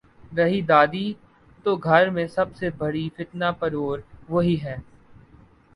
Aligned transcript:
رہی 0.37 0.61
دادی 0.61 1.11
تو 1.65 1.75
گھر 1.77 2.09
میں 2.09 2.25
سب 2.27 2.55
سے 2.55 2.69
بڑی 2.77 3.07
فتنہ 3.17 3.51
پرور 3.59 3.99
وہی 4.29 4.61
ہے۔ 4.63 4.75